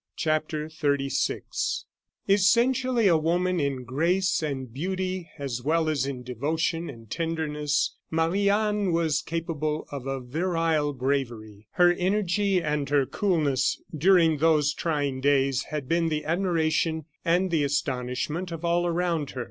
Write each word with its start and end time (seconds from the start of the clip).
CHAPTER 0.15 0.65
XXXVI 0.67 1.83
Essentially 2.27 3.05
a 3.07 3.17
woman 3.19 3.59
in 3.59 3.83
grace 3.83 4.41
and 4.41 4.73
beauty, 4.73 5.29
as 5.37 5.61
well 5.61 5.87
as 5.87 6.07
in 6.07 6.23
devotion 6.23 6.89
and 6.89 7.07
tenderness, 7.07 7.95
Marie 8.09 8.49
Anne 8.49 8.93
was 8.93 9.21
capable 9.21 9.85
of 9.91 10.07
a 10.07 10.19
virile 10.19 10.91
bravery. 10.93 11.67
Her 11.73 11.91
energy 11.93 12.59
and 12.63 12.89
her 12.89 13.05
coolness 13.05 13.79
during 13.95 14.39
those 14.39 14.73
trying 14.73 15.21
days 15.21 15.65
had 15.65 15.87
been 15.87 16.09
the 16.09 16.25
admiration 16.25 17.05
and 17.23 17.51
the 17.51 17.63
astonishment 17.63 18.51
of 18.51 18.65
all 18.65 18.87
around 18.87 19.29
her. 19.29 19.39